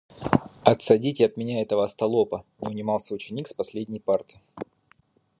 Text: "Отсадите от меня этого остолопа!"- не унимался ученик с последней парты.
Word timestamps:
"Отсадите 0.63 1.25
от 1.25 1.37
меня 1.37 1.61
этого 1.61 1.83
остолопа!"- 1.83 2.43
не 2.59 2.69
унимался 2.69 3.13
ученик 3.13 3.47
с 3.47 3.53
последней 3.53 3.99
парты. 3.99 4.39